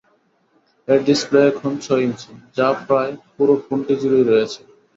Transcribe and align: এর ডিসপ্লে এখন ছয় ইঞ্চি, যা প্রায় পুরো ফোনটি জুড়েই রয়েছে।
এর 0.87 0.99
ডিসপ্লে 1.07 1.39
এখন 1.51 1.71
ছয় 1.83 2.03
ইঞ্চি, 2.05 2.31
যা 2.57 2.67
প্রায় 2.81 3.13
পুরো 3.33 3.53
ফোনটি 3.65 3.93
জুড়েই 4.01 4.25
রয়েছে। 4.25 4.61